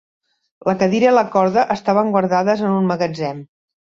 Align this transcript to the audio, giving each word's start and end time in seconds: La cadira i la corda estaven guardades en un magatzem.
La 0.69 0.73
cadira 0.77 1.11
i 1.11 1.11
la 1.17 1.23
corda 1.35 1.65
estaven 1.75 2.09
guardades 2.15 2.65
en 2.71 2.73
un 2.79 2.89
magatzem. 2.93 3.45